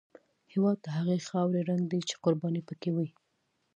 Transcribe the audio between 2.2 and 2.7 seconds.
قرباني